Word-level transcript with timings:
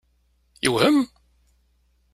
Yewhem? 0.63 0.97